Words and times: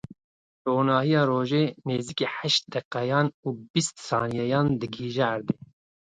Ronahiya 0.67 1.21
rojê 1.31 1.65
nêzîkî 1.87 2.27
heşt 2.37 2.63
deqeyan 2.73 3.27
û 3.45 3.47
bîst 3.71 3.95
saniyeyan 4.09 4.67
digihîje 4.79 5.23
erdê. 5.33 5.55